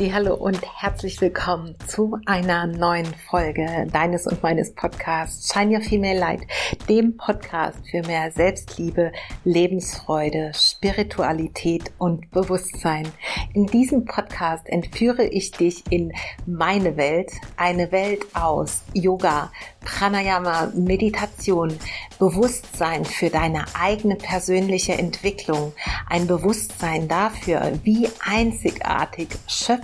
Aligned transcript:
Hallo 0.00 0.34
und 0.34 0.60
herzlich 0.80 1.20
willkommen 1.20 1.74
zu 1.88 2.18
einer 2.24 2.68
neuen 2.68 3.12
Folge 3.28 3.88
deines 3.92 4.28
und 4.28 4.44
meines 4.44 4.72
Podcasts 4.72 5.52
Shine 5.52 5.74
Your 5.76 5.82
Female 5.82 6.18
Light, 6.18 6.42
dem 6.88 7.16
Podcast 7.16 7.78
für 7.90 8.02
mehr 8.06 8.30
Selbstliebe, 8.30 9.10
Lebensfreude, 9.42 10.52
Spiritualität 10.54 11.90
und 11.98 12.30
Bewusstsein. 12.30 13.08
In 13.54 13.66
diesem 13.66 14.04
Podcast 14.04 14.68
entführe 14.68 15.24
ich 15.24 15.50
dich 15.50 15.82
in 15.90 16.12
meine 16.46 16.96
Welt, 16.96 17.32
eine 17.56 17.90
Welt 17.90 18.24
aus 18.34 18.82
Yoga, 18.94 19.50
Pranayama, 19.80 20.72
Meditation, 20.76 21.76
Bewusstsein 22.20 23.04
für 23.04 23.30
deine 23.30 23.64
eigene 23.74 24.14
persönliche 24.14 24.92
Entwicklung, 24.92 25.72
ein 26.08 26.28
Bewusstsein 26.28 27.08
dafür, 27.08 27.72
wie 27.82 28.08
einzigartig, 28.24 29.28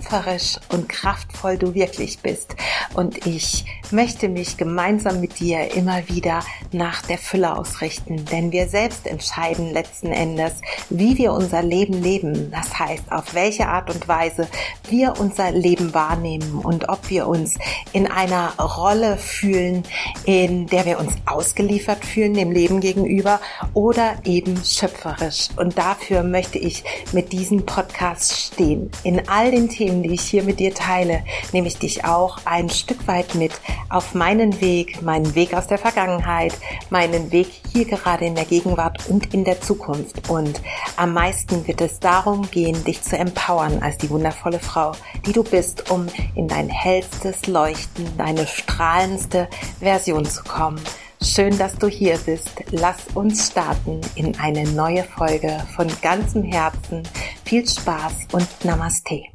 schöpferisch 0.05 0.57
und 0.69 0.89
kraftvoll 0.89 1.57
du 1.57 1.73
wirklich 1.73 2.19
bist. 2.19 2.55
Und 2.93 3.25
ich 3.25 3.65
möchte 3.91 4.29
mich 4.29 4.57
gemeinsam 4.57 5.19
mit 5.19 5.39
dir 5.39 5.73
immer 5.75 6.07
wieder 6.07 6.41
nach 6.71 7.01
der 7.01 7.17
Fülle 7.17 7.57
ausrichten, 7.57 8.25
denn 8.25 8.51
wir 8.51 8.67
selbst 8.67 9.07
entscheiden 9.07 9.71
letzten 9.71 10.11
Endes, 10.11 10.53
wie 10.89 11.17
wir 11.17 11.33
unser 11.33 11.61
Leben 11.61 12.01
leben. 12.01 12.51
Das 12.51 12.77
heißt, 12.77 13.11
auf 13.11 13.33
welche 13.33 13.67
Art 13.67 13.93
und 13.93 14.07
Weise 14.07 14.47
wir 14.89 15.13
unser 15.19 15.51
Leben 15.51 15.93
wahrnehmen 15.93 16.59
und 16.59 16.89
ob 16.89 17.09
wir 17.09 17.27
uns 17.27 17.55
in 17.93 18.07
einer 18.07 18.53
Rolle 18.57 19.17
fühlen, 19.17 19.83
in 20.25 20.67
der 20.67 20.85
wir 20.85 20.99
uns 20.99 21.13
ausgeliefert 21.25 22.05
fühlen 22.05 22.33
dem 22.33 22.51
Leben 22.51 22.79
gegenüber 22.79 23.39
oder 23.73 24.15
eben 24.23 24.57
schöpferisch. 24.63 25.49
Und 25.57 25.77
dafür 25.77 26.23
möchte 26.23 26.57
ich 26.57 26.83
mit 27.11 27.31
diesem 27.31 27.65
Podcast 27.65 28.33
stehen. 28.33 28.89
In 29.03 29.27
all 29.27 29.51
den 29.51 29.69
Themen, 29.69 29.94
die 30.03 30.13
ich 30.13 30.21
hier 30.21 30.43
mit 30.43 30.59
dir 30.59 30.73
teile, 30.73 31.23
nehme 31.51 31.67
ich 31.67 31.77
dich 31.77 32.05
auch 32.05 32.39
ein 32.45 32.69
Stück 32.69 33.07
weit 33.07 33.35
mit 33.35 33.51
auf 33.89 34.13
meinen 34.13 34.61
Weg, 34.61 35.01
meinen 35.01 35.35
Weg 35.35 35.53
aus 35.53 35.67
der 35.67 35.77
Vergangenheit, 35.77 36.53
meinen 36.89 37.31
Weg 37.31 37.47
hier 37.71 37.85
gerade 37.85 38.25
in 38.25 38.35
der 38.35 38.45
Gegenwart 38.45 39.09
und 39.09 39.33
in 39.33 39.43
der 39.43 39.61
Zukunft. 39.61 40.29
Und 40.29 40.61
am 40.97 41.13
meisten 41.13 41.67
wird 41.67 41.81
es 41.81 41.99
darum 41.99 42.49
gehen, 42.49 42.83
dich 42.83 43.01
zu 43.01 43.17
empowern 43.17 43.81
als 43.81 43.97
die 43.97 44.09
wundervolle 44.09 44.59
Frau, 44.59 44.93
die 45.25 45.33
du 45.33 45.43
bist, 45.43 45.89
um 45.91 46.07
in 46.35 46.47
dein 46.47 46.69
hellstes 46.69 47.47
Leuchten, 47.47 48.05
deine 48.17 48.47
strahlendste 48.47 49.47
Version 49.79 50.25
zu 50.25 50.43
kommen. 50.43 50.81
Schön, 51.21 51.57
dass 51.57 51.75
du 51.77 51.87
hier 51.87 52.17
bist. 52.19 52.51
Lass 52.71 53.07
uns 53.13 53.47
starten 53.47 54.01
in 54.15 54.37
eine 54.37 54.63
neue 54.63 55.03
Folge 55.03 55.65
von 55.75 55.87
ganzem 56.01 56.43
Herzen. 56.43 57.03
Viel 57.43 57.67
Spaß 57.67 58.27
und 58.31 58.47
Namaste. 58.63 59.34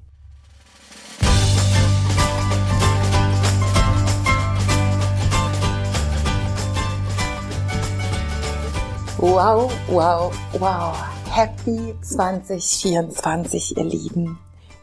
Wow, 9.23 9.71
wow, 9.89 10.33
wow. 10.59 10.97
Happy 11.29 11.95
2024, 12.01 13.77
ihr 13.77 13.85
Lieben. 13.85 14.39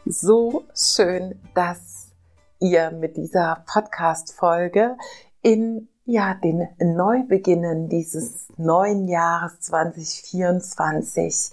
So 0.06 0.62
schön, 0.76 1.42
dass 1.54 2.12
ihr 2.60 2.92
mit 2.92 3.16
dieser 3.16 3.64
Podcast-Folge 3.66 4.96
in 5.42 5.88
ja, 6.04 6.34
den 6.34 6.68
Neubeginnen 6.78 7.88
dieses 7.88 8.46
neuen 8.56 9.08
Jahres 9.08 9.58
2024 9.58 11.50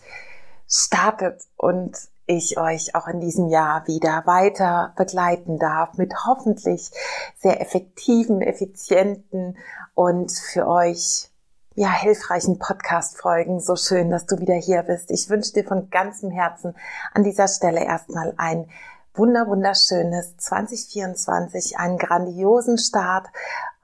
startet 0.67 1.41
und 1.57 1.97
ich 2.27 2.59
euch 2.59 2.93
auch 2.93 3.07
in 3.07 3.19
diesem 3.19 3.47
Jahr 3.47 3.87
wieder 3.87 4.27
weiter 4.27 4.93
begleiten 4.95 5.57
darf 5.57 5.97
mit 5.97 6.13
hoffentlich 6.27 6.91
sehr 7.35 7.59
effektiven, 7.61 8.43
effizienten 8.43 9.57
und 9.95 10.31
für 10.31 10.67
euch 10.67 11.31
ja, 11.75 11.91
hilfreichen 11.91 12.57
Podcast-Folgen. 12.57 13.59
So 13.59 13.75
schön, 13.75 14.09
dass 14.09 14.25
du 14.25 14.39
wieder 14.39 14.55
hier 14.55 14.83
bist. 14.83 15.11
Ich 15.11 15.29
wünsche 15.29 15.51
dir 15.51 15.65
von 15.65 15.89
ganzem 15.89 16.31
Herzen 16.31 16.73
an 17.13 17.23
dieser 17.23 17.49
Stelle 17.49 17.83
erstmal 17.83 18.33
ein 18.37 18.69
wunder, 19.13 19.47
wunderschönes 19.47 20.37
2024, 20.37 21.77
einen 21.77 21.97
grandiosen 21.97 22.77
Start, 22.77 23.27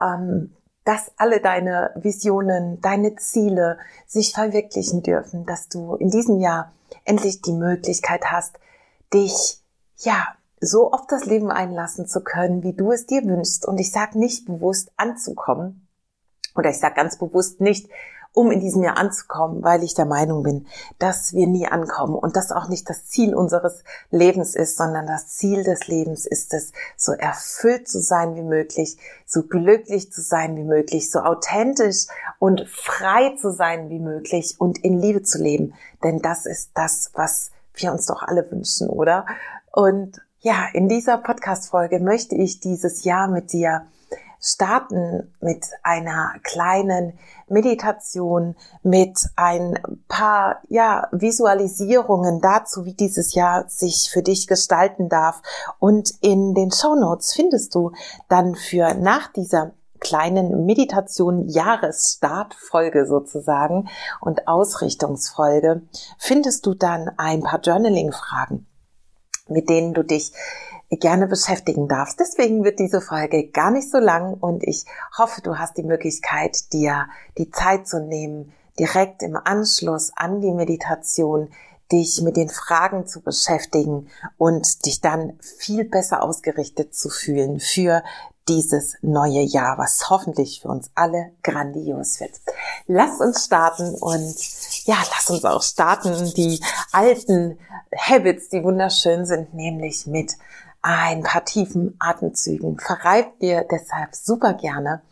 ähm, 0.00 0.56
dass 0.84 1.12
alle 1.16 1.40
deine 1.40 1.90
Visionen, 1.94 2.80
deine 2.80 3.14
Ziele 3.16 3.78
sich 4.06 4.32
verwirklichen 4.32 5.02
dürfen, 5.02 5.44
dass 5.44 5.68
du 5.68 5.94
in 5.96 6.10
diesem 6.10 6.40
Jahr 6.40 6.72
endlich 7.04 7.42
die 7.42 7.52
Möglichkeit 7.52 8.24
hast, 8.24 8.58
dich, 9.12 9.60
ja, 9.98 10.28
so 10.60 10.92
auf 10.92 11.06
das 11.08 11.26
Leben 11.26 11.50
einlassen 11.50 12.06
zu 12.06 12.22
können, 12.22 12.62
wie 12.62 12.72
du 12.72 12.92
es 12.92 13.06
dir 13.06 13.22
wünschst. 13.24 13.66
Und 13.66 13.78
ich 13.78 13.92
sage 13.92 14.18
nicht 14.18 14.46
bewusst 14.46 14.92
anzukommen, 14.96 15.81
oder 16.56 16.70
ich 16.70 16.78
sage 16.78 16.94
ganz 16.94 17.18
bewusst 17.18 17.60
nicht, 17.60 17.88
um 18.34 18.50
in 18.50 18.60
diesem 18.60 18.82
Jahr 18.82 18.96
anzukommen, 18.96 19.62
weil 19.62 19.82
ich 19.82 19.94
der 19.94 20.06
Meinung 20.06 20.42
bin, 20.42 20.66
dass 20.98 21.34
wir 21.34 21.46
nie 21.46 21.66
ankommen 21.66 22.14
und 22.14 22.34
das 22.36 22.50
auch 22.50 22.68
nicht 22.68 22.88
das 22.88 23.06
Ziel 23.06 23.34
unseres 23.34 23.84
Lebens 24.10 24.54
ist, 24.54 24.78
sondern 24.78 25.06
das 25.06 25.28
Ziel 25.28 25.64
des 25.64 25.86
Lebens 25.86 26.26
ist 26.26 26.54
es, 26.54 26.72
so 26.96 27.12
erfüllt 27.12 27.88
zu 27.88 28.00
sein 28.00 28.34
wie 28.34 28.42
möglich, 28.42 28.96
so 29.26 29.42
glücklich 29.42 30.12
zu 30.12 30.22
sein 30.22 30.56
wie 30.56 30.64
möglich, 30.64 31.10
so 31.10 31.20
authentisch 31.20 32.06
und 32.38 32.66
frei 32.68 33.36
zu 33.38 33.52
sein 33.52 33.90
wie 33.90 34.00
möglich 34.00 34.56
und 34.58 34.82
in 34.82 34.98
Liebe 34.98 35.22
zu 35.22 35.42
leben. 35.42 35.74
Denn 36.02 36.20
das 36.20 36.46
ist 36.46 36.70
das, 36.74 37.10
was 37.14 37.50
wir 37.74 37.92
uns 37.92 38.06
doch 38.06 38.22
alle 38.22 38.50
wünschen, 38.50 38.88
oder? 38.88 39.26
Und 39.72 40.20
ja, 40.40 40.66
in 40.72 40.88
dieser 40.88 41.18
Podcast-Folge 41.18 42.00
möchte 42.00 42.34
ich 42.34 42.60
dieses 42.60 43.04
Jahr 43.04 43.28
mit 43.28 43.52
dir 43.52 43.86
starten 44.42 45.32
mit 45.40 45.66
einer 45.84 46.34
kleinen 46.42 47.16
Meditation, 47.48 48.56
mit 48.82 49.18
ein 49.36 49.78
paar, 50.08 50.60
ja, 50.68 51.08
Visualisierungen 51.12 52.40
dazu, 52.40 52.84
wie 52.84 52.94
dieses 52.94 53.34
Jahr 53.34 53.68
sich 53.68 54.10
für 54.12 54.22
dich 54.22 54.48
gestalten 54.48 55.08
darf. 55.08 55.40
Und 55.78 56.12
in 56.20 56.54
den 56.54 56.72
Show 56.72 56.96
Notes 56.96 57.32
findest 57.32 57.74
du 57.74 57.92
dann 58.28 58.56
für 58.56 58.94
nach 58.94 59.32
dieser 59.32 59.72
kleinen 60.00 60.66
Meditation 60.66 61.48
Jahresstartfolge 61.48 63.06
sozusagen 63.06 63.88
und 64.20 64.48
Ausrichtungsfolge 64.48 65.82
findest 66.18 66.66
du 66.66 66.74
dann 66.74 67.08
ein 67.18 67.42
paar 67.42 67.60
Journaling-Fragen, 67.60 68.66
mit 69.46 69.68
denen 69.68 69.94
du 69.94 70.02
dich 70.02 70.32
gerne 70.98 71.26
beschäftigen 71.26 71.88
darfst. 71.88 72.20
Deswegen 72.20 72.64
wird 72.64 72.78
diese 72.78 73.00
Folge 73.00 73.48
gar 73.48 73.70
nicht 73.70 73.90
so 73.90 73.98
lang 73.98 74.34
und 74.34 74.62
ich 74.62 74.84
hoffe, 75.16 75.40
du 75.42 75.58
hast 75.58 75.76
die 75.76 75.82
Möglichkeit, 75.82 76.72
dir 76.72 77.06
die 77.38 77.50
Zeit 77.50 77.88
zu 77.88 78.00
nehmen, 78.00 78.52
direkt 78.78 79.22
im 79.22 79.36
Anschluss 79.36 80.12
an 80.16 80.40
die 80.40 80.52
Meditation 80.52 81.48
dich 81.90 82.22
mit 82.22 82.36
den 82.36 82.48
Fragen 82.48 83.06
zu 83.06 83.20
beschäftigen 83.20 84.08
und 84.38 84.86
dich 84.86 85.00
dann 85.00 85.38
viel 85.40 85.84
besser 85.84 86.22
ausgerichtet 86.22 86.94
zu 86.94 87.10
fühlen 87.10 87.60
für 87.60 88.02
dieses 88.48 88.96
neue 89.02 89.42
Jahr, 89.42 89.78
was 89.78 90.10
hoffentlich 90.10 90.62
für 90.62 90.68
uns 90.68 90.90
alle 90.94 91.32
grandios 91.42 92.18
wird. 92.18 92.32
Lass 92.86 93.20
uns 93.20 93.44
starten 93.44 93.94
und 93.94 94.34
ja, 94.84 94.96
lass 95.14 95.30
uns 95.30 95.44
auch 95.44 95.62
starten, 95.62 96.32
die 96.34 96.60
alten 96.90 97.58
Habits, 97.96 98.48
die 98.48 98.64
wunderschön 98.64 99.26
sind, 99.26 99.54
nämlich 99.54 100.06
mit 100.06 100.32
ein 100.82 101.22
paar 101.22 101.44
tiefen 101.44 101.96
Atemzügen. 102.00 102.78
Verreib 102.78 103.38
dir 103.38 103.64
deshalb 103.70 104.14
super 104.14 104.54
gerne 104.54 105.02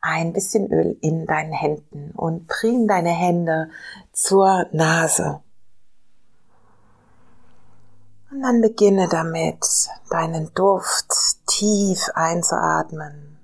ein 0.00 0.32
bisschen 0.32 0.72
Öl 0.72 0.96
in 1.00 1.26
deinen 1.26 1.52
Händen 1.52 2.12
und 2.12 2.46
bring 2.46 2.86
deine 2.86 3.10
Hände 3.10 3.70
zur 4.12 4.66
Nase. 4.72 5.40
Und 8.30 8.42
dann 8.42 8.60
beginne 8.60 9.08
damit, 9.08 9.64
deinen 10.10 10.52
Duft 10.54 11.46
tief 11.46 12.08
einzuatmen. 12.14 13.38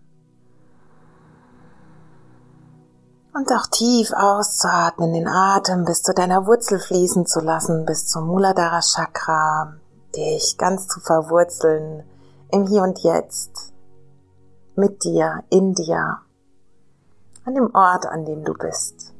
Und 3.34 3.50
auch 3.50 3.66
tief 3.68 4.12
auszuatmen, 4.12 5.14
den 5.14 5.26
Atem 5.26 5.84
bis 5.84 6.02
zu 6.02 6.12
deiner 6.12 6.46
Wurzel 6.46 6.78
fließen 6.78 7.26
zu 7.26 7.40
lassen, 7.40 7.86
bis 7.86 8.06
zum 8.06 8.26
Muladhara 8.26 8.80
Chakra, 8.80 9.74
dich 10.16 10.56
ganz 10.58 10.88
zu 10.88 11.00
verwurzeln 11.00 12.04
im 12.50 12.66
Hier 12.66 12.82
und 12.82 12.98
Jetzt, 13.00 13.72
mit 14.76 15.04
dir, 15.04 15.44
in 15.50 15.74
dir, 15.74 16.18
an 17.44 17.54
dem 17.54 17.74
Ort, 17.74 18.06
an 18.06 18.24
dem 18.24 18.44
du 18.44 18.54
bist. 18.54 19.14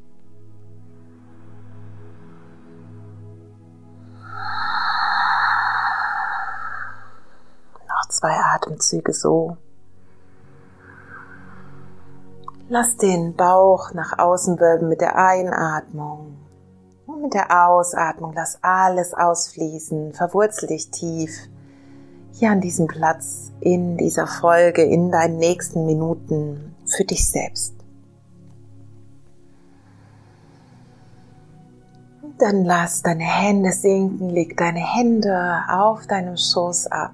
Noch 7.89 8.09
zwei 8.09 8.39
Atemzüge 8.39 9.13
so. 9.13 9.57
Lass 12.69 12.97
den 12.97 13.35
Bauch 13.35 13.93
nach 13.93 14.19
außen 14.19 14.59
wölben 14.59 14.89
mit 14.89 15.01
der 15.01 15.17
Einatmung. 15.17 16.39
Und 17.07 17.23
mit 17.23 17.35
der 17.35 17.67
Ausatmung 17.69 18.33
lass 18.35 18.59
alles 18.63 19.13
ausfließen, 19.13 20.13
verwurzel 20.13 20.69
dich 20.69 20.91
tief 20.91 21.31
hier 22.33 22.51
an 22.51 22.61
diesem 22.61 22.87
Platz, 22.87 23.53
in 23.61 23.97
dieser 23.97 24.27
Folge, 24.27 24.83
in 24.83 25.11
deinen 25.11 25.37
nächsten 25.37 25.85
Minuten 25.87 26.75
für 26.87 27.05
dich 27.05 27.31
selbst. 27.31 27.75
Dann 32.39 32.65
lass 32.65 33.03
deine 33.03 33.25
Hände 33.25 33.71
sinken, 33.73 34.31
leg 34.31 34.57
deine 34.57 34.81
Hände 34.81 35.61
auf 35.69 36.07
deinem 36.07 36.37
Schoß 36.37 36.89
ab. 36.89 37.13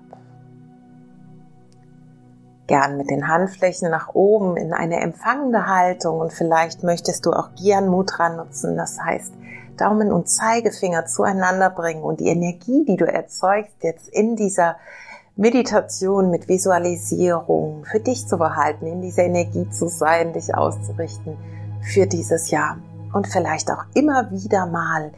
Gern 2.67 2.97
mit 2.97 3.11
den 3.11 3.29
Handflächen 3.29 3.91
nach 3.91 4.15
oben 4.15 4.57
in 4.57 4.73
eine 4.73 5.01
empfangende 5.01 5.67
Haltung 5.67 6.21
und 6.21 6.33
vielleicht 6.33 6.83
möchtest 6.83 7.27
du 7.27 7.33
auch 7.33 7.51
Gyan 7.57 7.89
Mudra 7.89 8.29
nutzen, 8.29 8.77
das 8.77 9.01
heißt 9.01 9.35
Daumen 9.79 10.13
und 10.13 10.29
Zeigefinger 10.29 11.07
zueinander 11.07 11.71
bringen 11.71 12.03
und 12.03 12.21
die 12.21 12.29
Energie, 12.29 12.85
die 12.87 12.97
du 12.97 13.07
erzeugst 13.07 13.77
jetzt 13.83 14.09
in 14.09 14.37
dieser 14.37 14.77
Meditation 15.37 16.31
mit 16.31 16.49
Visualisierung 16.49 17.85
für 17.85 18.01
dich 18.01 18.27
zu 18.27 18.39
behalten, 18.39 18.87
in 18.87 19.01
dieser 19.01 19.23
Energie 19.23 19.71
zu 19.71 19.89
sein, 19.89 20.33
dich 20.33 20.55
auszurichten 20.55 21.37
für 21.81 22.07
dieses 22.07 22.51
Jahr 22.51 22.79
und 23.13 23.29
vielleicht 23.29 23.71
auch 23.71 23.85
immer 23.95 24.31
wieder 24.31 24.67
mal 24.67 25.13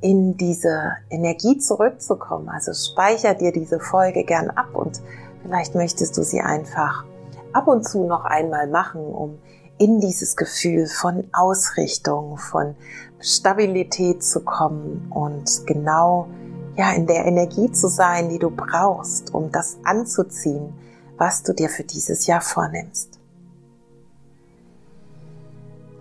in 0.00 0.36
diese 0.36 0.92
Energie 1.10 1.58
zurückzukommen. 1.58 2.48
Also 2.48 2.72
speicher 2.72 3.34
dir 3.34 3.52
diese 3.52 3.80
Folge 3.80 4.24
gern 4.24 4.50
ab 4.50 4.74
und 4.74 5.00
vielleicht 5.42 5.74
möchtest 5.74 6.16
du 6.16 6.22
sie 6.22 6.40
einfach 6.40 7.04
ab 7.52 7.68
und 7.68 7.84
zu 7.84 8.06
noch 8.06 8.24
einmal 8.24 8.68
machen, 8.68 9.00
um 9.00 9.38
in 9.78 10.00
dieses 10.00 10.36
Gefühl 10.36 10.86
von 10.86 11.24
Ausrichtung, 11.32 12.36
von 12.36 12.76
Stabilität 13.22 14.22
zu 14.22 14.40
kommen 14.40 15.10
und 15.10 15.66
genau 15.66 16.28
ja 16.76 16.92
in 16.92 17.06
der 17.06 17.26
Energie 17.26 17.70
zu 17.70 17.88
sein, 17.88 18.28
die 18.28 18.38
du 18.38 18.50
brauchst, 18.50 19.34
um 19.34 19.52
das 19.52 19.78
anzuziehen, 19.84 20.72
was 21.18 21.42
du 21.42 21.52
dir 21.52 21.68
für 21.68 21.84
dieses 21.84 22.26
Jahr 22.26 22.40
vornimmst. 22.40 23.18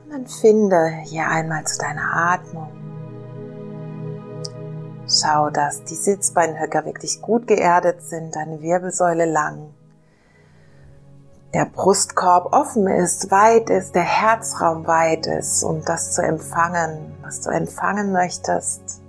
Dann 0.09 0.27
finde 0.27 0.89
hier 1.03 1.27
einmal 1.27 1.65
zu 1.65 1.77
deiner 1.79 2.13
Atmung. 2.13 2.69
Schau, 5.07 5.49
dass 5.49 5.83
die 5.83 5.95
Sitzbeinhöcker 5.95 6.85
wirklich 6.85 7.21
gut 7.21 7.47
geerdet 7.47 8.01
sind, 8.01 8.35
deine 8.35 8.61
Wirbelsäule 8.61 9.25
lang, 9.25 9.73
der 11.53 11.65
Brustkorb 11.65 12.53
offen 12.53 12.87
ist, 12.87 13.29
weit 13.29 13.69
ist, 13.69 13.93
der 13.93 14.03
Herzraum 14.03 14.87
weit 14.87 15.27
ist, 15.27 15.63
um 15.63 15.83
das 15.83 16.13
zu 16.13 16.21
empfangen, 16.21 17.13
was 17.21 17.41
du 17.41 17.49
empfangen 17.49 18.11
möchtest. 18.13 19.01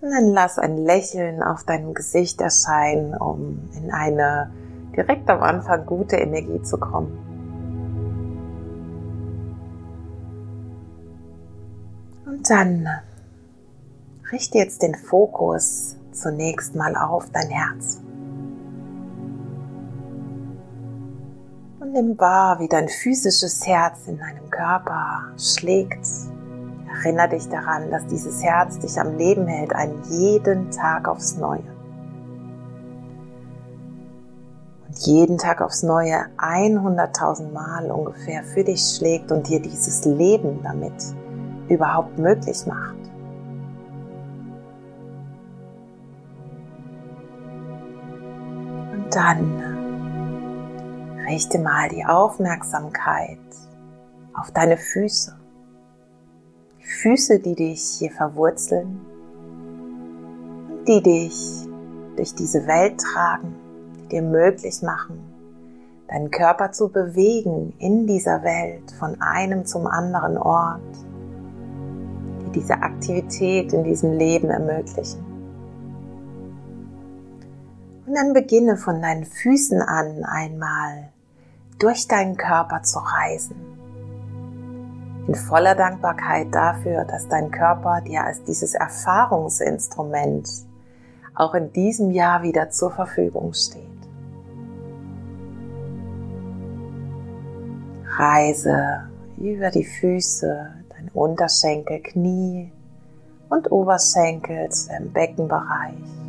Und 0.00 0.10
dann 0.10 0.32
lass 0.32 0.58
ein 0.58 0.76
Lächeln 0.76 1.42
auf 1.42 1.64
deinem 1.64 1.94
Gesicht 1.94 2.40
erscheinen, 2.40 3.14
um 3.14 3.70
in 3.74 3.90
eine 3.90 4.50
direkt 4.96 5.28
am 5.28 5.42
Anfang 5.42 5.84
gute 5.86 6.16
Energie 6.16 6.62
zu 6.62 6.78
kommen. 6.78 7.18
Und 12.26 12.48
dann 12.48 12.86
richte 14.32 14.58
jetzt 14.58 14.82
den 14.82 14.94
Fokus 14.94 15.96
zunächst 16.12 16.74
mal 16.74 16.96
auf 16.96 17.30
dein 17.30 17.48
Herz. 17.48 18.03
Nimm 21.94 22.18
wahr, 22.18 22.58
wie 22.58 22.68
dein 22.68 22.88
physisches 22.88 23.66
Herz 23.66 24.08
in 24.08 24.18
deinem 24.18 24.50
Körper 24.50 25.22
schlägt. 25.38 26.06
Erinnere 26.88 27.30
dich 27.30 27.48
daran, 27.48 27.90
dass 27.90 28.06
dieses 28.06 28.42
Herz 28.42 28.78
dich 28.80 29.00
am 29.00 29.16
Leben 29.16 29.46
hält, 29.46 29.74
einen 29.74 30.02
jeden 30.10 30.70
Tag 30.70 31.08
aufs 31.08 31.36
Neue. 31.36 31.62
Und 34.88 34.98
jeden 34.98 35.38
Tag 35.38 35.62
aufs 35.62 35.82
Neue 35.82 36.26
100.000 36.36 37.52
Mal 37.52 37.90
ungefähr 37.90 38.42
für 38.42 38.64
dich 38.64 38.96
schlägt 38.96 39.30
und 39.30 39.48
dir 39.48 39.60
dieses 39.60 40.04
Leben 40.04 40.60
damit 40.62 40.92
überhaupt 41.68 42.18
möglich 42.18 42.66
macht. 42.66 42.96
Und 48.92 49.14
dann 49.14 49.73
richte 51.26 51.58
mal 51.58 51.88
die 51.88 52.04
Aufmerksamkeit 52.04 53.38
auf 54.34 54.50
deine 54.50 54.76
Füße. 54.76 55.36
Die 56.80 56.86
Füße, 56.86 57.38
die 57.40 57.54
dich 57.54 57.82
hier 57.98 58.10
verwurzeln 58.10 59.00
und 60.68 60.88
die 60.88 61.02
dich 61.02 61.66
durch 62.16 62.34
diese 62.34 62.66
Welt 62.66 63.00
tragen, 63.00 63.54
die 63.96 64.08
dir 64.08 64.22
möglich 64.22 64.82
machen, 64.82 65.18
deinen 66.08 66.30
Körper 66.30 66.72
zu 66.72 66.88
bewegen 66.90 67.74
in 67.78 68.06
dieser 68.06 68.42
Welt 68.42 68.92
von 68.98 69.20
einem 69.20 69.64
zum 69.64 69.86
anderen 69.86 70.36
Ort 70.36 70.80
diese 72.54 72.74
Aktivität 72.74 73.72
in 73.72 73.82
diesem 73.82 74.12
Leben 74.12 74.48
ermöglichen. 74.50 75.24
Und 78.06 78.14
dann 78.14 78.32
beginne 78.32 78.76
von 78.76 79.00
deinen 79.00 79.24
Füßen 79.24 79.80
an 79.80 80.24
einmal 80.24 81.13
durch 81.78 82.06
deinen 82.08 82.36
Körper 82.36 82.82
zu 82.82 82.98
reisen. 82.98 83.56
In 85.26 85.34
voller 85.34 85.74
Dankbarkeit 85.74 86.54
dafür, 86.54 87.04
dass 87.04 87.28
dein 87.28 87.50
Körper 87.50 88.00
dir 88.02 88.24
als 88.24 88.42
dieses 88.44 88.74
Erfahrungsinstrument 88.74 90.48
auch 91.34 91.54
in 91.54 91.72
diesem 91.72 92.10
Jahr 92.10 92.42
wieder 92.42 92.70
zur 92.70 92.90
Verfügung 92.90 93.52
steht. 93.54 93.82
Reise 98.16 99.08
über 99.38 99.70
die 99.70 99.84
Füße, 99.84 100.74
Unterschenkel, 101.14 102.00
Knie 102.02 102.72
und 103.48 103.70
Oberschenkel 103.70 104.68
zu 104.70 104.88
dem 104.88 105.12
Beckenbereich. 105.12 106.23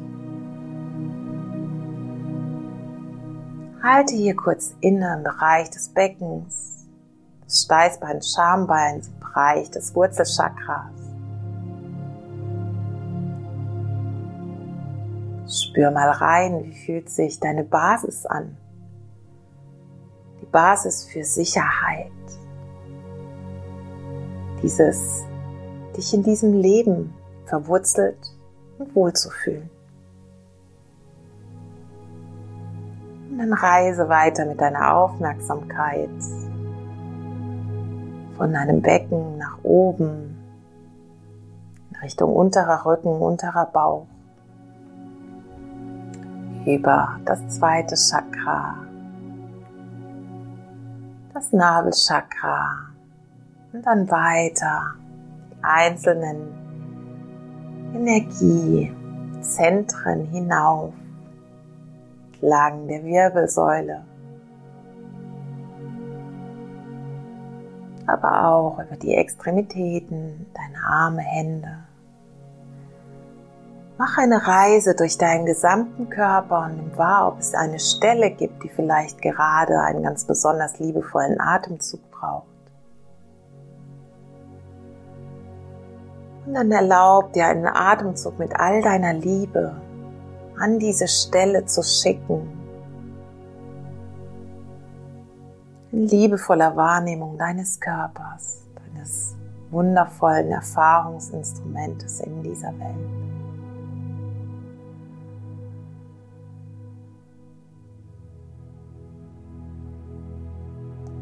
Halte 3.86 4.16
hier 4.16 4.36
kurz 4.36 4.74
inne 4.82 5.14
im 5.16 5.24
Bereich 5.24 5.70
des 5.70 5.90
Beckens, 5.90 6.88
des 7.46 7.66
Steißbein, 7.66 8.20
Schambein, 8.24 9.02
im 9.06 9.20
Bereich 9.20 9.70
des 9.70 9.94
Wurzelchakras. 9.94 10.92
Spür 15.48 15.92
mal 15.92 16.10
rein, 16.10 16.64
wie 16.64 16.74
fühlt 16.74 17.12
sich 17.12 17.40
deine 17.40 17.64
Basis 17.64 18.26
an? 18.26 18.58
Die 20.42 20.48
Basis 20.48 21.04
für 21.04 21.24
Sicherheit 21.24 22.12
dieses, 24.64 25.26
dich 25.96 26.12
in 26.12 26.24
diesem 26.24 26.54
Leben 26.54 27.14
verwurzelt 27.46 28.18
und 28.80 28.96
wohlzufühlen. 28.96 29.70
Und 33.36 33.40
dann 33.40 33.52
reise 33.52 34.08
weiter 34.08 34.46
mit 34.46 34.62
deiner 34.62 34.96
Aufmerksamkeit. 34.96 36.08
Von 38.38 38.54
deinem 38.54 38.82
Becken 38.82 39.38
nach 39.38 39.58
oben, 39.62 40.38
in 41.90 41.98
Richtung 41.98 42.34
unterer 42.34 42.86
Rücken, 42.86 43.10
unterer 43.10 43.66
Bauch, 43.66 44.06
über 46.66 47.20
das 47.26 47.46
zweite 47.50 47.96
Chakra, 47.96 48.76
das 51.34 51.52
Nabelchakra, 51.52 52.70
und 53.74 53.86
dann 53.86 54.10
weiter 54.10 54.94
die 55.52 55.62
einzelnen 55.62 56.54
Energiezentren 57.94 60.24
hinauf, 60.28 60.94
entlang 62.36 62.88
der 62.88 63.04
Wirbelsäule, 63.04 64.04
aber 68.08 68.48
auch 68.48 68.80
über 68.80 68.96
die 68.98 69.16
Extremitäten, 69.16 70.46
deine 70.54 70.84
Arme, 70.86 71.22
Hände. 71.22 71.80
Mach 73.98 74.18
eine 74.18 74.46
Reise 74.46 74.94
durch 74.94 75.18
deinen 75.18 75.46
gesamten 75.46 76.10
Körper 76.10 76.66
und 76.66 76.76
nimm 76.76 76.98
wahr, 76.98 77.30
ob 77.30 77.40
es 77.40 77.54
eine 77.54 77.80
Stelle 77.80 78.32
gibt, 78.32 78.64
die 78.64 78.70
vielleicht 78.70 79.22
gerade 79.22 79.80
einen 79.80 80.04
ganz 80.04 80.26
besonders 80.26 80.80
liebevollen 80.80 81.40
Atemzug 81.40 82.02
braucht. 82.12 82.46
Und 86.46 86.54
dann 86.54 86.72
erlaub 86.72 87.32
dir 87.32 87.48
einen 87.48 87.66
Atemzug 87.66 88.38
mit 88.38 88.54
all 88.60 88.82
deiner 88.82 89.14
Liebe 89.14 89.82
an 90.60 90.80
diese 90.80 91.08
Stelle 91.08 91.66
zu 91.66 91.84
schicken. 91.84 92.48
In 95.92 96.08
liebevoller 96.08 96.76
Wahrnehmung 96.76 97.38
deines 97.38 97.80
Körpers, 97.80 98.68
deines 98.76 99.36
wundervollen 99.72 100.52
Erfahrungsinstrumentes 100.52 102.20
in 102.22 102.44
dieser 102.44 102.78
Welt. 102.80 103.26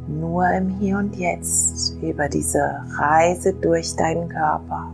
Nur 0.08 0.50
im 0.52 0.70
Hier 0.70 0.98
und 0.98 1.16
Jetzt 1.16 1.96
über 2.02 2.28
diese 2.28 2.84
Reise 2.98 3.54
durch 3.54 3.96
deinen 3.96 4.30
Körper. 4.30 4.94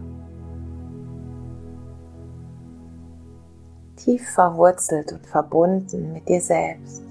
Tief 4.03 4.29
verwurzelt 4.29 5.11
und 5.11 5.25
verbunden 5.27 6.13
mit 6.13 6.27
dir 6.27 6.41
selbst. 6.41 7.01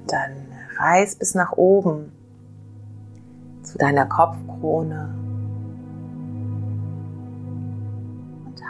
Und 0.00 0.12
dann 0.12 0.32
reiß 0.78 1.16
bis 1.16 1.34
nach 1.34 1.52
oben 1.52 2.12
zu 3.62 3.78
deiner 3.78 4.06
Kopfkrone 4.06 5.14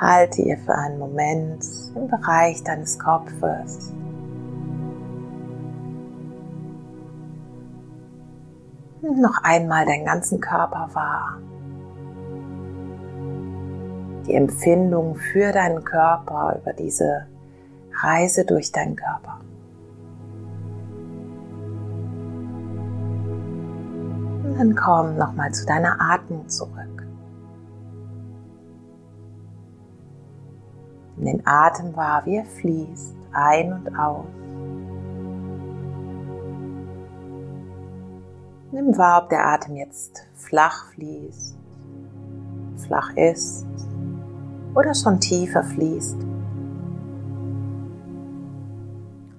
Halte 0.00 0.42
ihr 0.42 0.56
für 0.58 0.76
einen 0.76 1.00
Moment 1.00 1.64
im 1.96 2.06
Bereich 2.06 2.62
deines 2.62 2.98
Kopfes. 3.00 3.92
Nimm 9.08 9.22
noch 9.22 9.42
einmal 9.42 9.86
deinen 9.86 10.04
ganzen 10.04 10.40
Körper 10.40 10.90
wahr. 10.92 11.38
Die 14.26 14.34
Empfindung 14.34 15.14
für 15.14 15.50
deinen 15.52 15.82
Körper 15.82 16.58
über 16.60 16.74
diese 16.74 17.26
Reise 18.02 18.44
durch 18.44 18.70
deinen 18.70 18.96
Körper. 18.96 19.40
Und 24.44 24.58
dann 24.58 24.74
komm 24.76 25.16
nochmal 25.16 25.52
zu 25.52 25.64
deiner 25.64 25.98
Atmung 26.00 26.46
zurück. 26.48 27.06
Nimm 31.16 31.24
den 31.24 31.46
Atem 31.46 31.96
wahr, 31.96 32.26
wie 32.26 32.36
er 32.36 32.44
fließt, 32.44 33.16
ein 33.32 33.72
und 33.72 33.98
aus. 33.98 34.26
Nimm 38.70 38.98
wahr, 38.98 39.22
ob 39.22 39.30
der 39.30 39.46
Atem 39.46 39.76
jetzt 39.76 40.26
flach 40.34 40.92
fließt, 40.92 41.56
flach 42.86 43.16
ist 43.16 43.64
oder 44.74 44.94
schon 44.94 45.20
tiefer 45.20 45.64
fließt. 45.64 46.16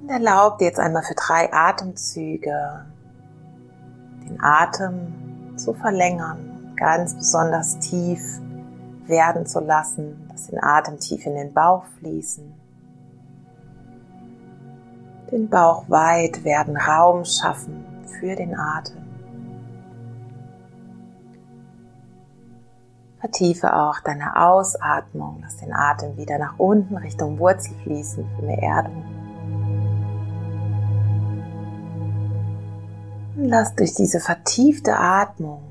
Und 0.01 0.09
erlaub 0.09 0.57
dir 0.57 0.65
jetzt 0.65 0.79
einmal 0.79 1.03
für 1.03 1.13
drei 1.13 1.53
Atemzüge 1.53 2.85
den 4.27 4.41
Atem 4.41 5.57
zu 5.57 5.73
verlängern, 5.73 6.73
ganz 6.75 7.13
besonders 7.13 7.77
tief 7.79 8.21
werden 9.05 9.45
zu 9.45 9.59
lassen. 9.59 10.25
Lass 10.29 10.47
den 10.47 10.63
Atem 10.63 10.99
tief 10.99 11.25
in 11.27 11.35
den 11.35 11.53
Bauch 11.53 11.83
fließen. 11.99 12.51
Den 15.31 15.49
Bauch 15.49 15.87
weit 15.87 16.43
werden, 16.43 16.75
Raum 16.77 17.25
schaffen 17.25 17.85
für 18.19 18.35
den 18.35 18.57
Atem. 18.57 18.98
Vertiefe 23.19 23.75
auch 23.75 23.99
deine 23.99 24.41
Ausatmung. 24.41 25.39
Lass 25.41 25.57
den 25.57 25.73
Atem 25.73 26.15
wieder 26.15 26.37
nach 26.37 26.57
unten 26.57 26.95
Richtung 26.95 27.37
Wurzel 27.37 27.75
fließen 27.83 28.25
für 28.35 28.45
mehr 28.45 28.61
Erdung. 28.63 29.03
Und 33.35 33.45
lass 33.45 33.75
durch 33.75 33.93
diese 33.93 34.19
vertiefte 34.19 34.97
Atmung 34.97 35.61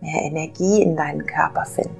mehr 0.00 0.22
Energie 0.22 0.82
in 0.82 0.96
deinen 0.96 1.26
Körper 1.26 1.64
finden. 1.64 1.96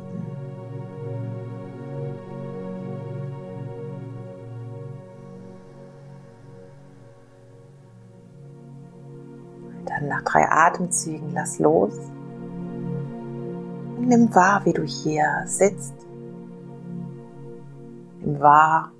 Dann 9.87 10.09
nach 10.09 10.23
drei 10.23 10.49
Atemzügen 10.49 11.33
lass 11.35 11.59
los 11.59 11.93
nimm 14.05 14.35
wahr, 14.35 14.65
wie 14.65 14.73
du 14.73 14.83
hier 14.83 15.43
sitzt. 15.47 15.95
Nimm 18.21 18.41
wahr, 18.41 18.93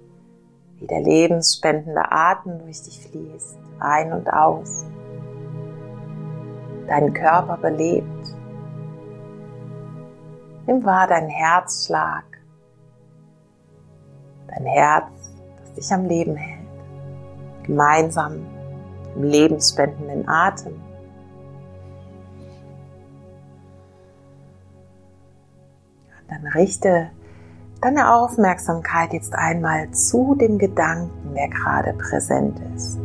wie 0.79 0.87
der 0.87 1.03
lebensspendende 1.03 2.11
Atem 2.11 2.59
durch 2.59 2.83
dich 2.83 3.01
fließt, 3.09 3.59
ein 3.81 4.13
und 4.13 4.33
aus. 4.33 4.85
Deinen 6.87 7.15
Körper 7.15 7.57
belebt. 7.57 8.37
Nimm 10.67 10.85
wahr 10.85 11.07
deinen 11.07 11.29
Herzschlag, 11.29 12.25
dein 14.49 14.65
Herz, 14.65 15.31
das 15.61 15.75
dich 15.75 15.93
am 15.93 16.07
Leben 16.07 16.37
hält. 16.37 16.65
Gemeinsam 17.65 18.47
im 19.15 19.23
lebensspendenden 19.23 20.29
Atem. 20.29 20.84
Dann 26.29 26.47
richte 26.55 27.11
deine 27.81 28.15
Aufmerksamkeit 28.15 29.13
jetzt 29.13 29.35
einmal 29.35 29.91
zu 29.91 30.35
dem 30.35 30.59
Gedanken, 30.59 31.35
der 31.35 31.49
gerade 31.49 31.93
präsent 31.93 32.61
ist. 32.75 32.99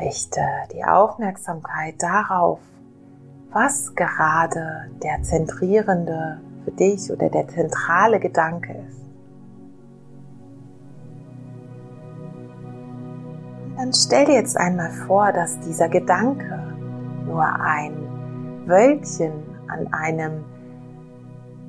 Richte 0.00 0.40
die 0.72 0.84
Aufmerksamkeit 0.84 2.00
darauf, 2.00 2.60
was 3.50 3.94
gerade 3.94 4.90
der 5.02 5.22
zentrierende 5.22 6.40
für 6.64 6.70
dich 6.70 7.10
oder 7.10 7.28
der 7.28 7.48
zentrale 7.48 8.20
Gedanke 8.20 8.72
ist. 8.88 9.02
Dann 13.76 13.92
stell 13.92 14.26
dir 14.26 14.34
jetzt 14.34 14.56
einmal 14.56 14.90
vor, 14.92 15.32
dass 15.32 15.58
dieser 15.60 15.88
Gedanke 15.88 16.72
nur 17.26 17.44
ein 17.44 18.11
Wölkchen 18.66 19.32
an 19.68 19.92
einem 19.92 20.44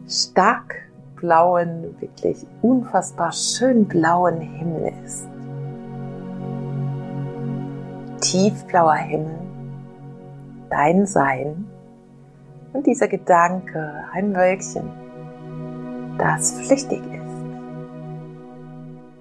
stark 0.07 0.75
blauen, 1.15 1.95
wirklich 1.99 2.45
unfassbar 2.61 3.31
schön 3.31 3.85
blauen 3.85 4.41
Himmel 4.41 4.93
ist. 5.03 5.27
Tiefblauer 8.21 8.95
Himmel, 8.95 9.39
dein 10.69 11.05
Sein 11.05 11.65
und 12.73 12.85
dieser 12.85 13.07
Gedanke, 13.07 14.03
ein 14.13 14.35
Wölkchen, 14.35 14.89
das 16.17 16.51
flüchtig 16.53 17.01
ist. 17.01 17.23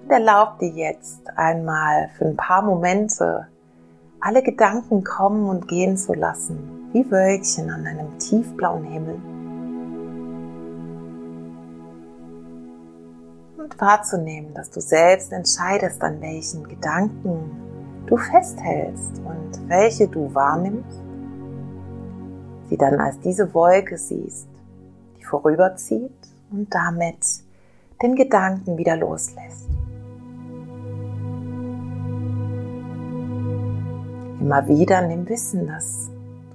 Und 0.03 0.11
erlaub 0.11 0.59
dir 0.59 0.69
jetzt 0.69 1.21
einmal 1.35 2.09
für 2.17 2.25
ein 2.25 2.35
paar 2.35 2.61
Momente 2.61 3.47
alle 4.19 4.43
Gedanken 4.43 5.03
kommen 5.03 5.49
und 5.49 5.67
gehen 5.67 5.97
zu 5.97 6.13
lassen 6.13 6.82
wie 6.93 7.09
Wölkchen 7.09 7.71
an 7.71 7.85
einem 7.85 8.17
tiefblauen 8.19 8.83
Himmel. 8.85 9.15
Und 13.57 13.81
wahrzunehmen, 13.81 14.53
dass 14.53 14.69
du 14.69 14.79
selbst 14.79 15.33
entscheidest, 15.33 16.01
an 16.03 16.21
welchen 16.21 16.67
Gedanken 16.67 17.51
du 18.05 18.17
festhältst 18.17 19.19
und 19.25 19.67
welche 19.67 20.07
du 20.07 20.33
wahrnimmst, 20.35 21.01
sie 22.69 22.77
dann 22.77 22.99
als 22.99 23.19
diese 23.19 23.53
Wolke 23.53 23.97
siehst, 23.97 24.47
die 25.17 25.23
vorüberzieht 25.23 26.11
und 26.51 26.73
damit 26.73 27.25
den 28.01 28.15
Gedanken 28.15 28.77
wieder 28.77 28.97
loslässt. 28.97 29.67
Immer 34.39 34.67
wieder 34.67 35.01
nimm 35.07 35.27
Wissen, 35.29 35.67
dass 35.67 36.09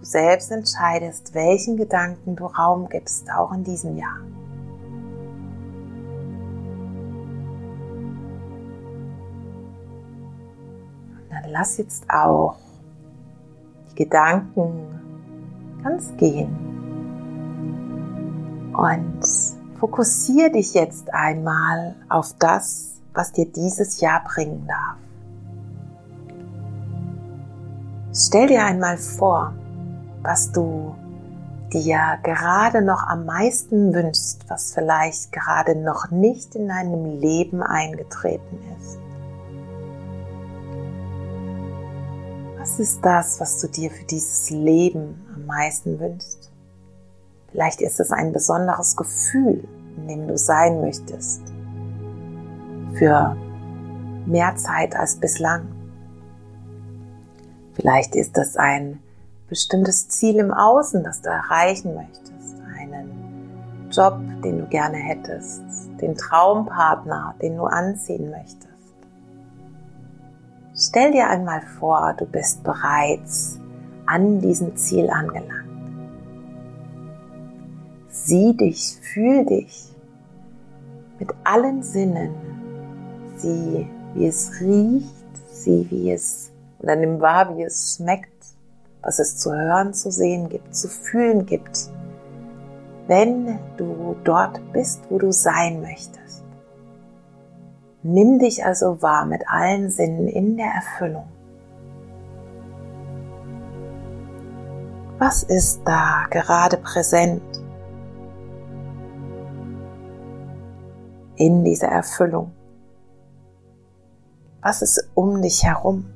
selbst 0.09 0.51
entscheidest, 0.51 1.35
welchen 1.35 1.77
Gedanken 1.77 2.35
du 2.35 2.47
Raum 2.47 2.89
gibst, 2.89 3.31
auch 3.31 3.53
in 3.53 3.63
diesem 3.63 3.99
Jahr. 3.99 4.21
Und 11.21 11.31
dann 11.31 11.51
lass 11.51 11.77
jetzt 11.77 12.09
auch 12.11 12.57
die 13.91 14.05
Gedanken 14.05 14.99
ganz 15.83 16.17
gehen. 16.17 16.57
Und 18.75 19.21
fokussiere 19.79 20.53
dich 20.53 20.73
jetzt 20.73 21.13
einmal 21.13 21.97
auf 22.09 22.35
das, 22.39 22.95
was 23.13 23.33
dir 23.33 23.47
dieses 23.47 24.01
Jahr 24.01 24.25
bringen 24.25 24.67
darf. 24.67 24.97
Stell 28.15 28.47
dir 28.47 28.65
einmal 28.65 28.97
vor, 28.97 29.53
was 30.23 30.53
du 30.53 30.95
dir 31.73 32.19
gerade 32.23 32.83
noch 32.83 33.07
am 33.07 33.27
meisten 33.27 33.93
wünschst, 33.95 34.49
was 34.49 34.73
vielleicht 34.73 35.33
gerade 35.33 35.77
noch 35.77 36.11
nicht 36.11 36.55
in 36.55 36.69
deinem 36.69 37.21
Leben 37.21 37.63
eingetreten 37.63 38.59
ist. 38.79 38.99
Was 42.59 42.81
ist 42.81 43.05
das, 43.05 43.41
was 43.41 43.61
du 43.61 43.69
dir 43.69 43.91
für 43.91 44.05
dieses 44.05 44.51
Leben 44.51 45.27
am 45.35 45.47
meisten 45.47 46.01
wünschst? 46.01 46.51
Vielleicht 47.51 47.81
ist 47.81 47.99
es 48.01 48.11
ein 48.11 48.33
besonderes 48.33 48.97
Gefühl, 48.97 49.67
in 49.97 50.09
dem 50.09 50.29
du 50.29 50.37
sein 50.37 50.81
möchtest. 50.81 51.41
Für 52.95 53.37
mehr 54.27 54.55
Zeit 54.57 54.95
als 54.95 55.17
bislang. 55.17 55.67
Vielleicht 57.75 58.15
ist 58.17 58.37
es 58.37 58.57
ein 58.57 59.01
bestimmtes 59.49 60.09
Ziel 60.09 60.37
im 60.37 60.53
Außen, 60.53 61.03
das 61.03 61.23
du 61.23 61.31
erreichen 61.31 61.95
möchtest. 61.95 62.57
Einen 62.79 63.89
Job, 63.91 64.19
den 64.45 64.59
du 64.61 64.67
gerne 64.67 64.97
hättest. 64.97 65.63
Den 66.01 66.15
Traumpartner, 66.15 67.35
den 67.41 67.57
du 67.57 67.65
anziehen 67.65 68.31
möchtest. 68.31 68.69
Stell 70.75 71.13
dir 71.13 71.29
einmal 71.29 71.63
vor, 71.81 72.15
du 72.17 72.25
bist 72.25 72.63
bereits 72.63 73.59
an 74.07 74.41
diesem 74.41 74.77
Ziel 74.77 75.11
angelangt. 75.11 75.69
Sieh 78.09 78.57
dich, 78.57 78.99
fühl 79.01 79.45
dich 79.45 79.95
mit 81.19 81.35
allen 81.45 81.83
Sinnen. 81.83 82.33
Sieh, 83.37 83.89
wie 84.15 84.27
es 84.27 84.61
riecht, 84.61 85.15
sieh, 85.51 85.87
wie 85.91 86.13
es, 86.13 86.53
oder 86.79 86.97
nimm 86.97 87.21
wahr, 87.21 87.57
wie 87.57 87.63
es 87.63 87.97
schmeckt, 87.97 88.38
was 89.03 89.19
es 89.19 89.37
zu 89.37 89.53
hören, 89.53 89.95
zu 89.95 90.11
sehen 90.11 90.49
gibt, 90.49 90.75
zu 90.75 90.89
fühlen 90.89 91.47
gibt, 91.47 91.91
wenn 93.07 93.59
du 93.77 94.17
dort 94.25 94.61
bist, 94.73 95.03
wo 95.09 95.19
du 95.19 95.33
sein 95.33 95.81
möchtest. 95.81 96.45
Nimm 98.03 98.39
dich 98.39 98.65
also 98.65 99.03
wahr 99.03 99.27
mit 99.27 99.43
allen 99.49 99.91
Sinnen 99.91 100.29
in 100.29 100.57
der 100.57 100.67
Erfüllung. 100.67 101.29
Was 105.19 105.43
ist 105.43 105.81
da 105.85 106.27
gerade 106.31 106.77
präsent 106.77 107.43
in 111.37 111.65
dieser 111.65 111.89
Erfüllung? 111.89 112.53
Was 114.63 114.83
ist 114.83 115.11
um 115.15 115.43
dich 115.43 115.65
herum? 115.65 116.07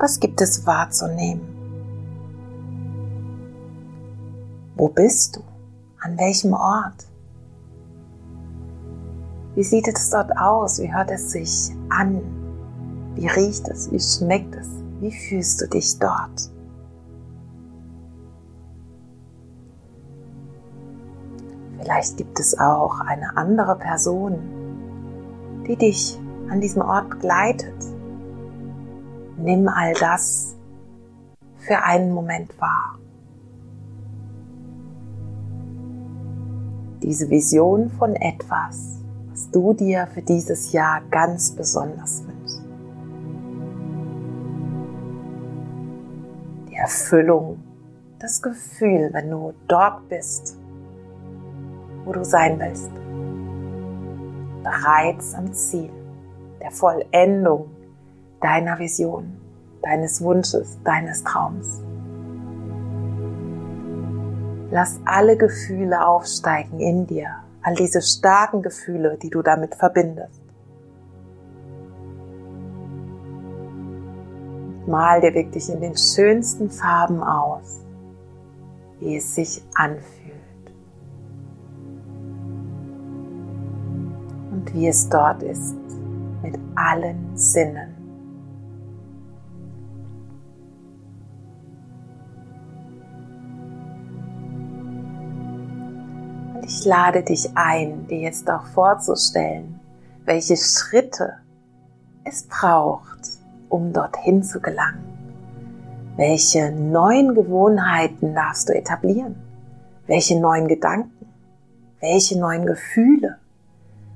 Was 0.00 0.18
gibt 0.18 0.40
es 0.40 0.66
wahrzunehmen? 0.66 1.46
Wo 4.74 4.88
bist 4.88 5.36
du? 5.36 5.42
An 6.00 6.16
welchem 6.16 6.54
Ort? 6.54 7.06
Wie 9.54 9.62
sieht 9.62 9.86
es 9.88 10.08
dort 10.08 10.34
aus? 10.38 10.80
Wie 10.80 10.90
hört 10.90 11.10
es 11.10 11.32
sich 11.32 11.76
an? 11.90 12.22
Wie 13.14 13.26
riecht 13.26 13.68
es? 13.68 13.92
Wie 13.92 14.00
schmeckt 14.00 14.54
es? 14.54 14.68
Wie 15.00 15.12
fühlst 15.12 15.60
du 15.60 15.68
dich 15.68 15.98
dort? 15.98 16.50
Vielleicht 21.78 22.16
gibt 22.16 22.40
es 22.40 22.58
auch 22.58 23.00
eine 23.00 23.36
andere 23.36 23.76
Person, 23.76 24.38
die 25.68 25.76
dich 25.76 26.18
an 26.48 26.62
diesem 26.62 26.80
Ort 26.80 27.10
begleitet. 27.10 27.99
Nimm 29.40 29.68
all 29.68 29.94
das 29.94 30.56
für 31.58 31.82
einen 31.82 32.12
Moment 32.12 32.58
wahr. 32.60 32.98
Diese 37.02 37.28
Vision 37.30 37.90
von 37.90 38.14
etwas, 38.14 38.98
was 39.30 39.50
du 39.50 39.72
dir 39.72 40.06
für 40.12 40.22
dieses 40.22 40.72
Jahr 40.72 41.00
ganz 41.10 41.52
besonders 41.52 42.22
wünschst. 42.26 42.62
Die 46.68 46.76
Erfüllung, 46.76 47.62
das 48.18 48.42
Gefühl, 48.42 49.10
wenn 49.12 49.30
du 49.30 49.54
dort 49.66 50.08
bist 50.08 50.60
wo 52.04 52.12
du 52.12 52.24
sein 52.24 52.58
willst. 52.58 52.90
Bereits 54.62 55.34
am 55.34 55.52
Ziel 55.52 55.90
der 56.60 56.70
Vollendung 56.70 57.70
deiner 58.40 58.78
Vision, 58.78 59.40
deines 59.82 60.22
Wunsches, 60.22 60.78
deines 60.84 61.22
Traums. 61.24 61.82
Lass 64.70 65.00
alle 65.04 65.36
Gefühle 65.36 66.06
aufsteigen 66.06 66.78
in 66.80 67.06
dir, 67.06 67.28
all 67.62 67.74
diese 67.74 68.02
starken 68.02 68.62
Gefühle, 68.62 69.18
die 69.20 69.30
du 69.30 69.42
damit 69.42 69.74
verbindest. 69.74 70.40
Mal 74.86 75.20
dir 75.20 75.34
wirklich 75.34 75.68
in 75.68 75.80
den 75.80 75.96
schönsten 75.96 76.70
Farben 76.70 77.22
aus, 77.22 77.80
wie 79.00 79.16
es 79.16 79.34
sich 79.34 79.62
anfühlt. 79.74 80.20
und 84.60 84.74
wie 84.74 84.88
es 84.88 85.08
dort 85.08 85.42
ist 85.42 85.76
mit 86.42 86.58
allen 86.74 87.36
Sinnen. 87.36 87.89
Ich 96.70 96.84
lade 96.84 97.22
dich 97.22 97.50
ein, 97.56 98.06
dir 98.06 98.20
jetzt 98.20 98.48
auch 98.48 98.64
vorzustellen, 98.66 99.80
welche 100.24 100.56
Schritte 100.56 101.34
es 102.24 102.44
braucht, 102.44 103.38
um 103.68 103.92
dorthin 103.92 104.42
zu 104.42 104.60
gelangen. 104.60 105.04
Welche 106.16 106.70
neuen 106.70 107.34
Gewohnheiten 107.34 108.34
darfst 108.34 108.68
du 108.68 108.74
etablieren? 108.74 109.36
Welche 110.06 110.40
neuen 110.40 110.68
Gedanken? 110.68 111.26
Welche 112.00 112.38
neuen 112.38 112.66
Gefühle? 112.66 113.40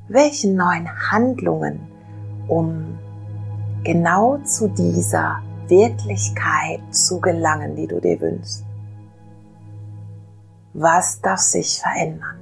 welche 0.09 0.51
neuen 0.51 0.89
Handlungen, 1.11 1.81
um 2.49 2.99
genau 3.85 4.39
zu 4.45 4.69
dieser 4.69 5.41
Wirklichkeit 5.69 6.81
zu 6.91 7.21
gelangen, 7.21 7.75
die 7.77 7.87
du 7.87 8.01
dir 8.01 8.21
wünschst. 8.21 8.65
Was 10.75 11.21
darf 11.21 11.41
sich 11.41 11.81
verändern? 11.81 12.37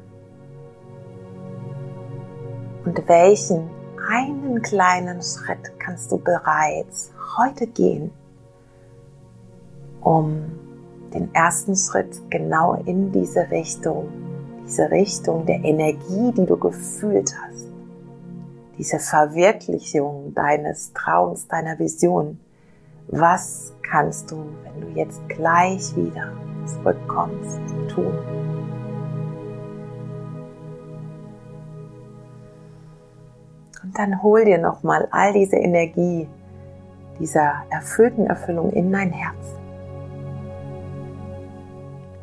Und 2.84 3.08
welchen 3.08 3.70
einen 4.08 4.60
kleinen 4.62 5.22
Schritt 5.22 5.78
kannst 5.78 6.10
du 6.10 6.18
bereits 6.18 7.12
heute 7.38 7.66
gehen, 7.66 8.10
um 10.00 10.58
den 11.14 11.32
ersten 11.34 11.76
Schritt 11.76 12.20
genau 12.30 12.74
in 12.86 13.12
diese 13.12 13.50
Richtung 13.50 14.08
diese 14.72 14.90
Richtung 14.90 15.44
der 15.44 15.62
Energie, 15.64 16.32
die 16.32 16.46
du 16.46 16.56
gefühlt 16.56 17.34
hast, 17.42 17.68
diese 18.78 18.98
Verwirklichung 18.98 20.32
deines 20.34 20.92
Traums, 20.94 21.46
deiner 21.46 21.78
Vision, 21.78 22.38
was 23.08 23.74
kannst 23.82 24.30
du, 24.30 24.46
wenn 24.64 24.80
du 24.80 24.98
jetzt 24.98 25.20
gleich 25.28 25.94
wieder 25.96 26.32
zurückkommst, 26.66 27.60
tun? 27.94 28.41
Und 33.92 33.98
dann 33.98 34.22
hol 34.22 34.46
dir 34.46 34.56
nochmal 34.56 35.06
all 35.10 35.34
diese 35.34 35.56
Energie 35.56 36.26
dieser 37.18 37.64
erfüllten 37.68 38.26
Erfüllung 38.26 38.72
in 38.72 38.90
dein 38.90 39.10
Herz. 39.10 39.36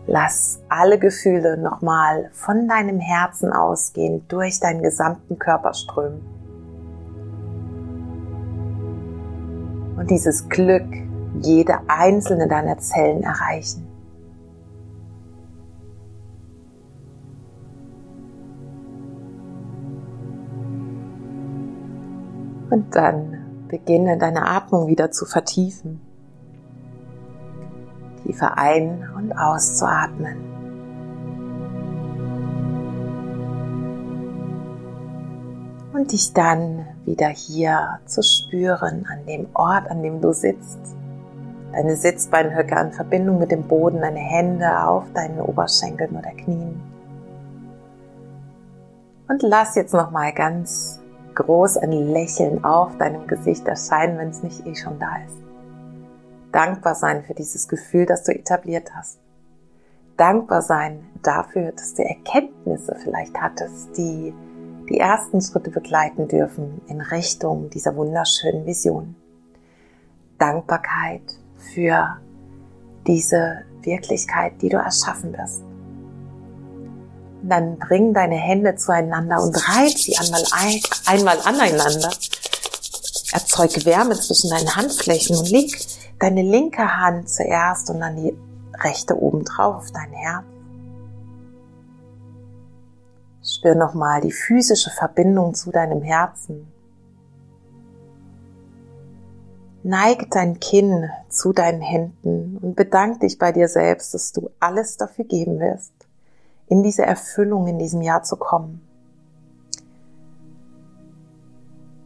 Lass 0.07 0.63
alle 0.67 0.97
Gefühle 0.97 1.57
nochmal 1.57 2.31
von 2.33 2.67
deinem 2.67 2.99
Herzen 2.99 3.53
ausgehen, 3.53 4.27
durch 4.29 4.59
deinen 4.59 4.81
gesamten 4.81 5.37
Körper 5.37 5.75
strömen. 5.75 6.21
Und 9.95 10.09
dieses 10.09 10.49
Glück 10.49 10.87
jede 11.39 11.77
einzelne 11.87 12.47
deiner 12.47 12.79
Zellen 12.79 13.21
erreichen. 13.21 13.88
Und 22.69 22.95
dann 22.95 23.67
beginne 23.67 24.17
deine 24.17 24.47
Atmung 24.47 24.87
wieder 24.87 25.11
zu 25.11 25.25
vertiefen 25.25 26.01
tiefer 28.29 28.57
ein- 28.57 29.09
und 29.15 29.33
auszuatmen. 29.33 30.37
Und 35.93 36.11
dich 36.11 36.33
dann 36.33 36.85
wieder 37.05 37.27
hier 37.27 37.99
zu 38.05 38.21
spüren, 38.21 39.05
an 39.11 39.25
dem 39.25 39.47
Ort, 39.53 39.89
an 39.89 40.03
dem 40.03 40.21
du 40.21 40.31
sitzt. 40.31 40.79
Deine 41.71 41.95
Sitzbeinhöcke 41.95 42.79
in 42.79 42.91
Verbindung 42.91 43.39
mit 43.39 43.51
dem 43.51 43.63
Boden, 43.63 43.99
deine 44.01 44.19
Hände 44.19 44.83
auf 44.83 45.05
deinen 45.13 45.41
Oberschenkeln 45.41 46.15
oder 46.15 46.31
Knien. 46.31 46.79
Und 49.27 49.41
lass 49.43 49.75
jetzt 49.75 49.93
nochmal 49.93 50.33
ganz 50.33 50.98
groß 51.43 51.77
ein 51.77 51.91
Lächeln 51.91 52.63
auf 52.63 52.97
deinem 52.97 53.27
Gesicht 53.27 53.67
erscheinen, 53.67 54.17
wenn 54.17 54.29
es 54.29 54.43
nicht 54.43 54.65
eh 54.65 54.75
schon 54.75 54.99
da 54.99 55.17
ist 55.25 55.49
dankbar 56.51 56.95
sein 56.95 57.23
für 57.23 57.33
dieses 57.33 57.67
Gefühl, 57.67 58.05
das 58.05 58.23
du 58.23 58.33
etabliert 58.33 58.91
hast. 58.95 59.19
dankbar 60.17 60.61
sein 60.61 61.05
dafür, 61.23 61.71
dass 61.71 61.93
du 61.93 62.03
Erkenntnisse 62.03 62.93
vielleicht 63.01 63.39
hattest, 63.39 63.97
die 63.97 64.33
die 64.89 64.99
ersten 64.99 65.39
Schritte 65.39 65.71
begleiten 65.71 66.27
dürfen 66.27 66.81
in 66.87 66.99
Richtung 66.99 67.69
dieser 67.69 67.95
wunderschönen 67.95 68.65
Vision. 68.65 69.15
Dankbarkeit 70.37 71.21
für 71.55 72.17
diese 73.07 73.61
Wirklichkeit, 73.81 74.61
die 74.61 74.67
du 74.67 74.77
erschaffen 74.77 75.31
wirst. 75.37 75.63
Dann 77.43 77.77
bring 77.77 78.13
deine 78.13 78.35
Hände 78.35 78.75
zueinander 78.75 79.41
und 79.41 79.55
reib 79.55 79.97
sie 79.97 80.17
einmal, 80.17 80.43
ein, 80.51 80.81
einmal 81.05 81.37
aneinander. 81.45 82.11
Erzeug 83.31 83.85
Wärme 83.85 84.15
zwischen 84.15 84.49
deinen 84.49 84.75
Handflächen 84.75 85.37
und 85.37 85.49
leg 85.49 85.71
deine 86.19 86.41
linke 86.41 86.97
Hand 86.97 87.29
zuerst 87.29 87.89
und 87.89 87.99
dann 87.99 88.15
die 88.15 88.35
rechte 88.81 89.17
oben 89.17 89.43
drauf 89.45 89.75
auf 89.75 89.91
dein 89.91 90.11
Herz. 90.11 90.45
Spür 93.43 93.75
nochmal 93.75 94.21
die 94.21 94.31
physische 94.31 94.89
Verbindung 94.91 95.53
zu 95.53 95.71
deinem 95.71 96.01
Herzen. 96.01 96.71
Neige 99.81 100.27
dein 100.29 100.59
Kinn 100.59 101.09
zu 101.29 101.53
deinen 101.53 101.81
Händen 101.81 102.57
und 102.57 102.75
bedank 102.75 103.21
dich 103.21 103.37
bei 103.37 103.51
dir 103.51 103.67
selbst, 103.67 104.13
dass 104.13 104.33
du 104.33 104.49
alles 104.59 104.97
dafür 104.97 105.25
geben 105.25 105.59
wirst, 105.59 105.93
in 106.69 106.83
diese 106.83 107.05
Erfüllung 107.05 107.67
in 107.67 107.79
diesem 107.79 108.01
Jahr 108.01 108.23
zu 108.23 108.37
kommen. 108.37 108.81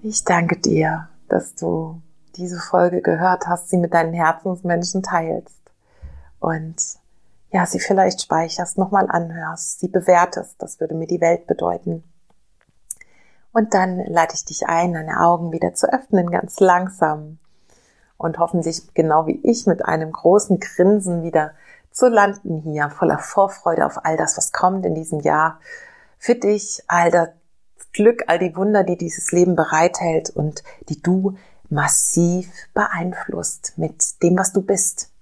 Ich 0.01 0.23
danke 0.23 0.57
dir, 0.57 1.09
dass 1.29 1.55
du 1.55 2.01
diese 2.35 2.59
Folge 2.59 3.01
gehört 3.01 3.47
hast, 3.47 3.69
sie 3.69 3.77
mit 3.77 3.93
deinen 3.93 4.13
Herzensmenschen 4.13 5.03
teilst 5.03 5.61
und 6.39 6.75
ja, 7.51 7.65
sie 7.65 7.79
vielleicht 7.79 8.21
speicherst, 8.21 8.77
nochmal 8.77 9.07
anhörst, 9.09 9.79
sie 9.79 9.87
bewertest, 9.87 10.55
das 10.57 10.79
würde 10.79 10.95
mir 10.95 11.07
die 11.07 11.21
Welt 11.21 11.45
bedeuten. 11.45 12.03
Und 13.53 13.75
dann 13.75 13.99
lade 14.05 14.33
ich 14.33 14.43
dich 14.43 14.67
ein, 14.67 14.93
deine 14.93 15.21
Augen 15.21 15.51
wieder 15.51 15.75
zu 15.75 15.91
öffnen, 15.93 16.31
ganz 16.31 16.59
langsam. 16.59 17.37
Und 18.17 18.39
hoffentlich 18.39 18.93
genau 18.95 19.27
wie 19.27 19.39
ich 19.43 19.67
mit 19.67 19.85
einem 19.85 20.11
großen 20.11 20.59
Grinsen 20.59 21.21
wieder 21.21 21.51
zu 21.93 22.09
landen 22.09 22.61
hier, 22.61 22.89
voller 22.89 23.19
Vorfreude 23.19 23.85
auf 23.85 24.03
all 24.03 24.17
das, 24.17 24.37
was 24.37 24.51
kommt 24.51 24.85
in 24.85 24.95
diesem 24.95 25.21
Jahr. 25.21 25.59
Für 26.17 26.35
dich 26.35 26.83
all 26.87 27.11
das 27.11 27.29
Glück, 27.93 28.23
all 28.27 28.39
die 28.39 28.55
Wunder, 28.55 28.83
die 28.83 28.97
dieses 28.97 29.31
Leben 29.31 29.55
bereithält 29.55 30.29
und 30.31 30.63
die 30.89 31.01
du 31.01 31.35
massiv 31.69 32.49
beeinflusst 32.73 33.73
mit 33.77 34.21
dem, 34.21 34.37
was 34.37 34.51
du 34.51 34.61
bist 34.61 35.13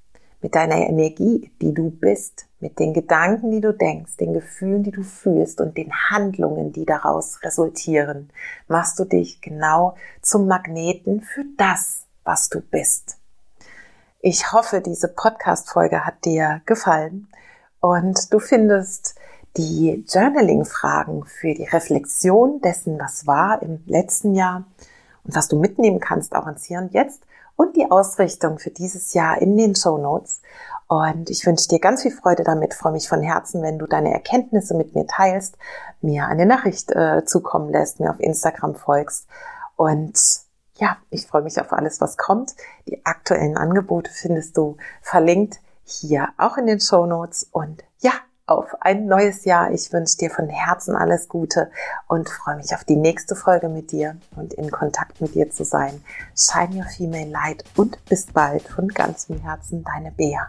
mit 0.41 0.55
deiner 0.55 0.77
Energie, 0.77 1.51
die 1.61 1.73
du 1.73 1.91
bist, 1.91 2.47
mit 2.59 2.79
den 2.79 2.93
Gedanken, 2.93 3.51
die 3.51 3.61
du 3.61 3.73
denkst, 3.73 4.17
den 4.17 4.33
Gefühlen, 4.33 4.83
die 4.83 4.91
du 4.91 5.03
fühlst 5.03 5.61
und 5.61 5.77
den 5.77 5.91
Handlungen, 6.09 6.71
die 6.71 6.85
daraus 6.85 7.43
resultieren, 7.43 8.31
machst 8.67 8.99
du 8.99 9.05
dich 9.05 9.41
genau 9.41 9.95
zum 10.21 10.47
Magneten 10.47 11.21
für 11.21 11.43
das, 11.57 12.05
was 12.23 12.49
du 12.49 12.61
bist. 12.61 13.17
Ich 14.23 14.51
hoffe, 14.53 14.81
diese 14.81 15.07
Podcast-Folge 15.07 16.05
hat 16.05 16.25
dir 16.25 16.61
gefallen 16.67 17.27
und 17.79 18.31
du 18.31 18.37
findest 18.37 19.15
die 19.57 20.05
Journaling-Fragen 20.07 21.25
für 21.25 21.55
die 21.55 21.65
Reflexion 21.65 22.61
dessen, 22.61 22.99
was 22.99 23.25
war 23.25 23.63
im 23.63 23.81
letzten 23.87 24.35
Jahr 24.35 24.65
und 25.23 25.35
was 25.35 25.47
du 25.47 25.59
mitnehmen 25.59 25.99
kannst, 25.99 26.35
auch 26.35 26.45
ins 26.45 26.65
Hier 26.65 26.77
und 26.77 26.93
Jetzt 26.93 27.23
und 27.55 27.75
die 27.75 27.89
Ausrichtung 27.89 28.59
für 28.59 28.69
dieses 28.69 29.15
Jahr 29.15 29.41
in 29.41 29.57
den 29.57 29.75
Show 29.75 29.97
Notes. 29.97 30.43
Und 30.87 31.31
ich 31.31 31.47
wünsche 31.47 31.67
dir 31.67 31.79
ganz 31.79 32.03
viel 32.03 32.11
Freude 32.11 32.43
damit, 32.43 32.75
freue 32.75 32.91
mich 32.91 33.09
von 33.09 33.23
Herzen, 33.23 33.63
wenn 33.63 33.79
du 33.79 33.87
deine 33.87 34.13
Erkenntnisse 34.13 34.75
mit 34.75 34.93
mir 34.93 35.07
teilst, 35.07 35.57
mir 36.01 36.27
eine 36.27 36.45
Nachricht 36.45 36.91
äh, 36.91 37.25
zukommen 37.25 37.71
lässt, 37.71 37.99
mir 37.99 38.11
auf 38.11 38.19
Instagram 38.19 38.75
folgst. 38.75 39.27
Und 39.77 40.13
ja, 40.81 40.97
ich 41.11 41.27
freue 41.27 41.43
mich 41.43 41.61
auf 41.61 41.71
alles, 41.71 42.01
was 42.01 42.17
kommt. 42.17 42.55
Die 42.87 43.05
aktuellen 43.05 43.55
Angebote 43.55 44.09
findest 44.11 44.57
du 44.57 44.77
verlinkt 45.01 45.59
hier 45.83 46.29
auch 46.37 46.57
in 46.57 46.65
den 46.65 46.79
Show 46.79 47.05
Notes 47.05 47.47
und 47.51 47.83
ja, 47.99 48.11
auf 48.47 48.75
ein 48.81 49.05
neues 49.05 49.45
Jahr. 49.45 49.71
Ich 49.71 49.93
wünsche 49.93 50.17
dir 50.17 50.31
von 50.31 50.49
Herzen 50.49 50.95
alles 50.95 51.29
Gute 51.29 51.69
und 52.07 52.29
freue 52.29 52.57
mich 52.57 52.73
auf 52.73 52.83
die 52.83 52.95
nächste 52.95 53.35
Folge 53.35 53.69
mit 53.69 53.91
dir 53.91 54.17
und 54.35 54.53
in 54.53 54.71
Kontakt 54.71 55.21
mit 55.21 55.35
dir 55.35 55.51
zu 55.51 55.63
sein. 55.63 56.03
Shine 56.35 56.75
your 56.75 56.89
female 56.89 57.29
light 57.29 57.63
und 57.77 58.03
bis 58.05 58.25
bald 58.25 58.63
von 58.63 58.87
ganzem 58.87 59.39
Herzen, 59.39 59.83
deine 59.83 60.11
Bea. 60.11 60.47